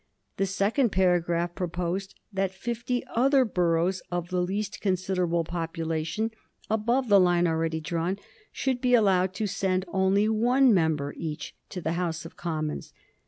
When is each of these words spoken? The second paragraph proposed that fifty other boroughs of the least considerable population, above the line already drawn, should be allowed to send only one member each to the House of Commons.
The 0.37 0.47
second 0.47 0.89
paragraph 0.91 1.53
proposed 1.53 2.15
that 2.33 2.49
fifty 2.49 3.03
other 3.13 3.45
boroughs 3.45 4.01
of 4.11 4.29
the 4.29 4.41
least 4.41 4.81
considerable 4.81 5.43
population, 5.43 6.31
above 6.71 7.07
the 7.07 7.19
line 7.19 7.45
already 7.45 7.79
drawn, 7.81 8.17
should 8.51 8.81
be 8.81 8.95
allowed 8.95 9.35
to 9.35 9.45
send 9.45 9.85
only 9.89 10.27
one 10.27 10.73
member 10.73 11.13
each 11.17 11.55
to 11.69 11.81
the 11.81 11.91
House 11.93 12.25
of 12.25 12.35
Commons. 12.35 12.93